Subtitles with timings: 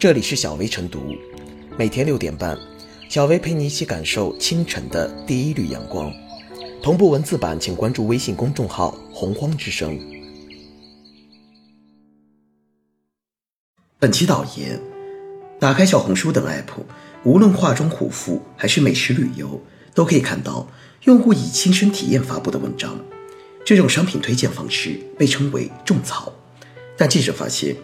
[0.00, 1.14] 这里是小薇晨读，
[1.76, 2.58] 每天六点半，
[3.10, 6.10] 小薇陪你一起感受清晨的第一缕阳光。
[6.82, 10.00] 同步文字版，请关注微信公众号“洪荒之声”。
[14.00, 14.80] 本期导言：
[15.58, 16.82] 打开小红书等 app，
[17.22, 19.60] 无论化妆护肤还是美食旅游，
[19.92, 20.66] 都可以看到
[21.04, 22.98] 用户以亲身体验发布的文章。
[23.66, 26.32] 这种商品推荐方式被称为“种草”，
[26.96, 27.76] 但记者发现。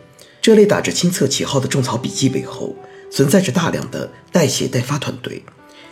[0.46, 2.72] 这类打着亲测旗号的种草笔记背后，
[3.10, 5.42] 存在着大量的代写代发团队，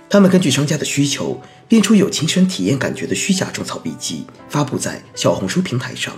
[0.08, 6.16] 他们根据商家的需求，编出有亲身体验感觉的虚假种草笔记，发布在小红书平台上，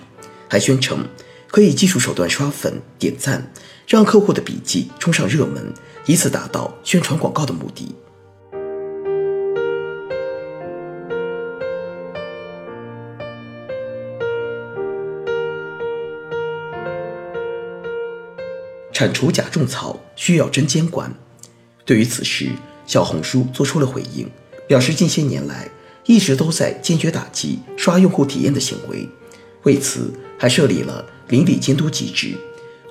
[0.51, 1.09] 还宣称
[1.49, 3.51] 可以技术手段刷粉点赞，
[3.89, 5.73] 让客户的笔记冲上热门，
[6.05, 7.95] 以此达到宣传广告的目的。
[18.97, 21.15] 铲除假种草需要真监管。
[21.85, 22.49] 对于此事，
[22.87, 24.27] 小红书做出了回应，
[24.67, 25.69] 表示近些年来
[26.07, 29.07] 一直都在坚决打击刷用户体验的行为，
[29.65, 32.39] 为此还设立了邻里监督机制，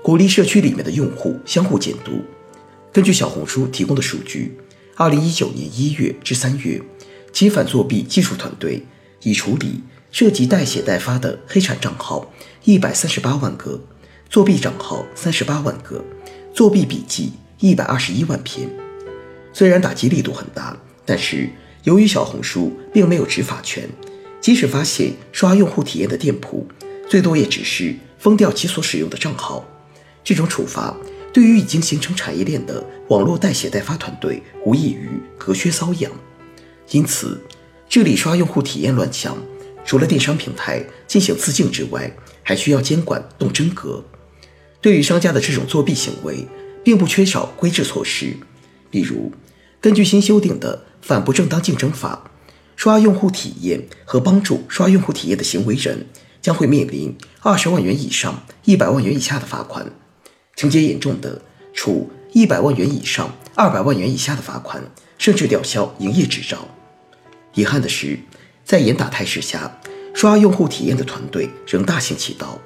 [0.03, 2.22] 鼓励社区里面的用户相互监督。
[2.94, 4.56] 根据小红书提供的数据，
[4.95, 6.80] 二零一九年一月至三月，
[7.34, 8.86] 其反作弊技术团队
[9.23, 9.81] 已处理
[10.12, 12.31] 涉及代写代发的黑产账号
[12.64, 13.81] 一百三十八万个。
[14.36, 16.03] 作弊账号三十八万个，
[16.53, 18.69] 作弊笔记一百二十一万篇。
[19.53, 21.50] 虽然打击力度很大，但是
[21.83, 23.88] 由于小红书并没有执法权，
[24.41, 26.67] 即使发现刷用户体验的店铺，
[27.09, 29.66] 最多也只是封掉其所使用的账号。
[30.22, 30.94] 这种处罚
[31.31, 36.11] 对于已经形成产业链的网络代写代发团队，无异于隔靴搔痒。
[36.91, 37.41] 因此，
[37.88, 39.38] 治理刷用户体验乱象，
[39.86, 42.13] 除了电商平台进行自净之外，
[42.44, 44.03] 还需要监管动真格。
[44.86, 46.47] 对于商家的这种作弊行为，
[46.83, 48.38] 并不缺少规制措施，
[48.91, 49.31] 比如，
[49.81, 52.22] 根据新修订的《反不正当竞争法》，
[52.75, 56.06] 刷用户体验和帮助刷用户体验的行为人
[56.40, 59.91] 将会面临二十万元以上一百万元以下的罚款，
[60.56, 61.41] 情节严重的
[61.73, 64.84] 处一百万元以上二百万元以下的罚款，
[65.17, 66.67] 甚至吊销营业执照。
[67.56, 68.19] 遗憾的是，
[68.63, 69.81] 在严打态势下，
[70.13, 72.62] 刷用户体验的团队仍大行其道。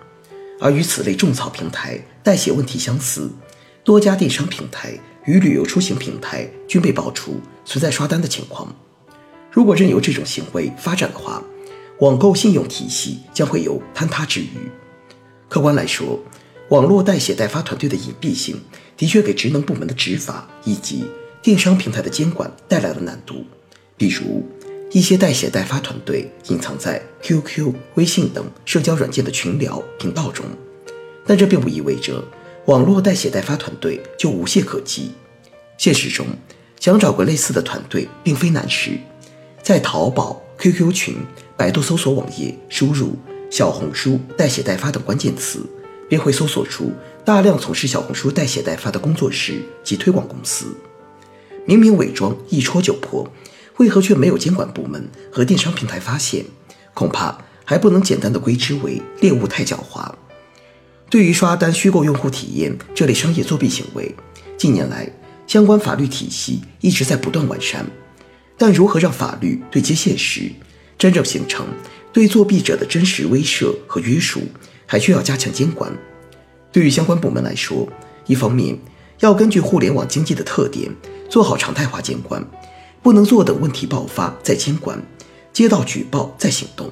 [0.60, 3.32] 而与此类种草平台代写问题相似，
[3.84, 8.76] 多家电商平台与旅游出行平台均被爆出存在刷单的情况。
[9.52, 11.42] 如果任由这种行为发展的话，
[12.00, 14.50] 网购信用体系将会有坍塌之虞。
[15.48, 16.20] 客观来说，
[16.70, 18.62] 网络代写代发团队的隐蔽性
[18.96, 21.06] 的确给职能部门的执法以及
[21.42, 23.46] 电商平台的监管带来了难度。
[23.98, 24.48] 比如，
[24.92, 30.46] 一些代写代发团队隐藏在 QQ、微信等社交软件的群聊频道中，
[31.28, 32.24] 但这并不意味着
[32.66, 35.12] 网络代写代发团队就无懈可击。
[35.78, 36.26] 现实中，
[36.80, 38.98] 想找个类似的团队并非难事，
[39.62, 41.18] 在淘宝、QQ 群、
[41.56, 43.16] 百度搜索网页，输入
[43.52, 45.60] “小红书代写代发”等关键词，
[46.10, 46.92] 便会搜索出
[47.24, 50.76] 大量从事小红书代写代发的工作室及推广公司。
[51.66, 53.32] 明明伪装一戳就破。
[53.80, 56.46] 为何却没有监管部门和电商平台发现？
[56.94, 60.12] 恐怕还不能简单的归之为猎物太狡猾。
[61.10, 64.14] 对于刷单虚构用户体验这类商业作弊行为，
[64.58, 65.10] 近年来
[65.48, 67.86] 相关法律体系一直在不断完善。
[68.58, 70.52] 但如何让法律对接现实，
[70.98, 71.66] 真正形成
[72.12, 74.42] 对作弊者的真实威慑和约束，
[74.86, 75.90] 还需要加强监管。
[76.70, 77.88] 对于相关部门来说，
[78.28, 78.78] 一方面
[79.22, 80.94] 要根据互联网经济的特点，
[81.30, 82.46] 做好常态化监管。
[83.02, 85.02] 不能坐等问题爆发再监管，
[85.54, 86.92] 接到举报再行动。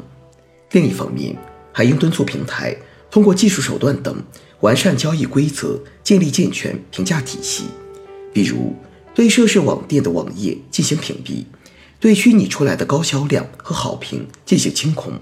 [0.71, 1.35] 另一方面，
[1.71, 2.75] 还应敦促平台
[3.11, 4.15] 通过技术手段等
[4.61, 7.65] 完善交易规则，建立健全评价体系。
[8.33, 8.75] 比如，
[9.13, 11.45] 对涉事网店的网页进行屏蔽，
[11.99, 15.13] 对虚拟出来的高销量和好评进行清空。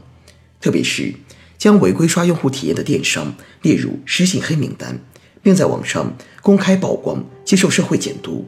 [0.59, 1.13] 特别是
[1.57, 4.99] 将违规刷用户体验的电商列入失信黑名单，
[5.41, 8.45] 并在网上公开曝光，接受社会监督。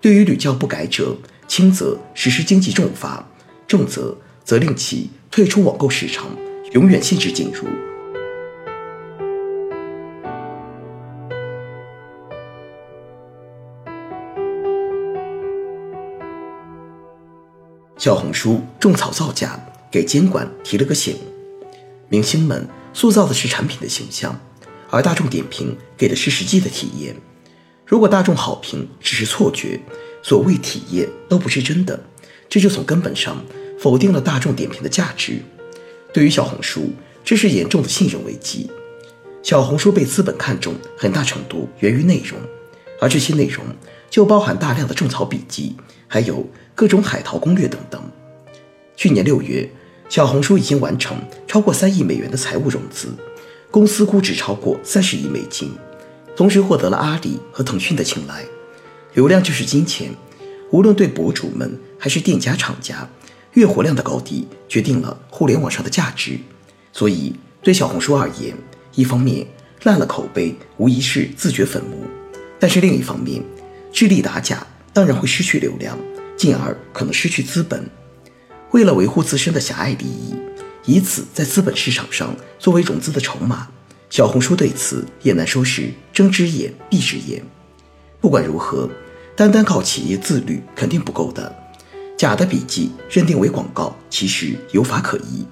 [0.00, 1.16] 对于屡教不改者，
[1.48, 3.26] 轻则实施经济重罚，
[3.66, 4.14] 重则
[4.44, 6.26] 则令其退出网购市场，
[6.72, 7.66] 永远限制进入。
[17.96, 19.58] 小红书种草造假，
[19.90, 21.16] 给监管提了个醒。
[22.08, 24.38] 明星们塑造的是产品的形象，
[24.90, 27.16] 而大众点评给的是实际的体验。
[27.84, 29.80] 如果大众好评只是错觉，
[30.22, 31.98] 所谓体验都不是真的，
[32.48, 33.42] 这就从根本上
[33.78, 35.40] 否定了大众点评的价值。
[36.12, 36.90] 对于小红书，
[37.24, 38.70] 这是严重的信任危机。
[39.42, 42.38] 小红书被资本看重，很大程度源于内容。
[43.00, 43.64] 而这些内容
[44.10, 45.76] 就包含大量的种草笔记，
[46.08, 46.44] 还有
[46.74, 48.02] 各种海淘攻略等等。
[48.96, 49.70] 去年六月，
[50.08, 51.16] 小红书已经完成
[51.46, 53.14] 超过三亿美元的财务融资，
[53.70, 55.70] 公司估值超过三十亿美金，
[56.34, 58.44] 同时获得了阿里和腾讯的青睐。
[59.18, 60.14] 流量就是金钱，
[60.70, 63.10] 无论对博主们还是店家厂家，
[63.54, 66.38] 月活量的高低决定了互联网上的价值。
[66.92, 68.56] 所以，对小红书而言，
[68.94, 69.44] 一方面
[69.82, 72.04] 烂了口碑无疑是自掘坟墓，
[72.60, 73.42] 但是另一方面，
[73.92, 75.98] 智力打假当然会失去流量，
[76.36, 77.84] 进而可能失去资本。
[78.70, 80.36] 为了维护自身的狭隘利益，
[80.84, 83.66] 以此在资本市场上作为融资的筹码，
[84.10, 87.42] 小红书对此也难说是睁只眼闭只眼。
[88.20, 88.88] 不管如何，
[89.38, 91.54] 单单靠企业自律肯定不够的。
[92.16, 95.46] 假的笔记认定为广告，其实有法可依。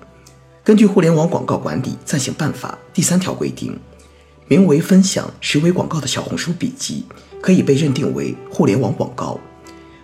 [0.65, 3.79] 根据《互联网广告管理暂行办法》第三条规定，
[4.49, 7.05] 名为分享实为广告的小红书笔记，
[7.41, 9.38] 可以被认定为互联网广告。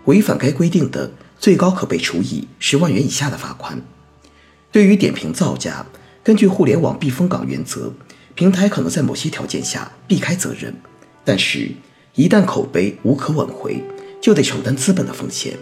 [0.05, 3.83] 违反该规定的，最高可被处以十万元以下的罚款。
[4.71, 5.85] 对于点评造假，
[6.23, 7.93] 根据互联网避风港原则，
[8.37, 10.73] 平台可能在某些条件下避开责任，
[11.25, 11.73] 但是。
[12.15, 13.83] 一旦口碑无可挽回，
[14.21, 15.57] 就得承担资本的风险。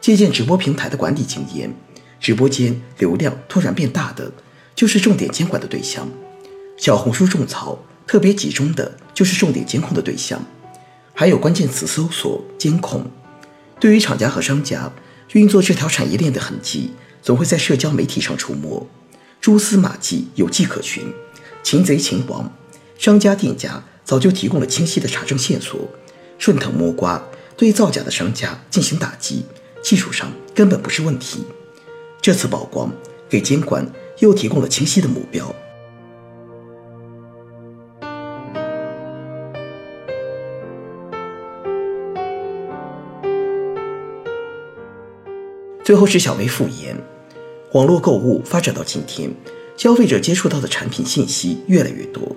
[0.00, 1.74] 借鉴直播平台的管理经验，
[2.20, 4.32] 直播间流量突然变大的，
[4.76, 6.08] 就是重点监管的对象。
[6.76, 10.44] 小红书种草特别集中的就是重点监控的对象，
[11.14, 13.04] 还有关键词搜索监控。
[13.80, 14.92] 对于厂家和商家
[15.32, 18.86] 运作这条产业链的痕迹，总会在社交媒体上出没，
[19.40, 21.12] 蛛丝马迹有迹可循，
[21.64, 22.52] 擒贼擒王，
[22.96, 23.82] 商家店家。
[24.04, 25.88] 早就提供了清晰的查证线索，
[26.38, 27.22] 顺藤摸瓜
[27.56, 29.44] 对造假的商家进行打击，
[29.82, 31.44] 技术上根本不是问题。
[32.20, 32.92] 这次曝光
[33.28, 33.86] 给监管
[34.18, 35.54] 又提供了清晰的目标。
[45.84, 46.96] 最后是小梅复言，
[47.72, 49.30] 网络购物发展到今天，
[49.76, 52.36] 消费者接触到的产品信息越来越多，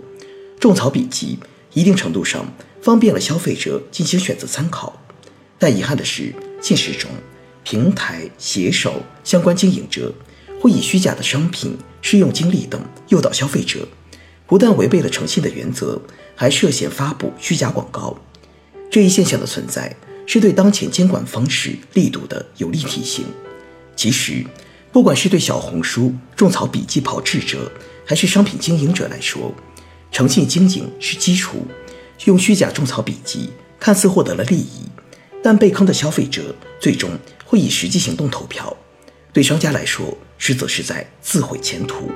[0.60, 1.38] 种草笔记。
[1.76, 2.44] 一定程度上
[2.82, 5.00] 方便了消费者进行选择参考，
[5.60, 7.12] 但遗憾的是，现实中
[7.64, 10.14] 平台、携手、相关经营者
[10.62, 13.88] 会以虚假的商品、试用经历等诱导消费者，
[14.48, 16.02] 不但违背了诚信的原则，
[16.36, 18.18] 还涉嫌发布虚假广告。
[18.90, 19.94] 这一现象的存在，
[20.26, 23.26] 是对当前监管方式力度的有力提醒。
[23.96, 24.46] 其实，
[24.94, 27.70] 不管是对小红书种草笔记跑智者，
[28.06, 29.54] 还是商品经营者来说，
[30.12, 31.66] 诚信经营是基础，
[32.26, 33.50] 用虚假种草笔记
[33.80, 34.84] 看似获得了利益，
[35.44, 37.10] 但被坑的消费者最终
[37.44, 38.76] 会以实际行动投票，
[39.34, 42.10] 对商家来说，实则是在自毁前途。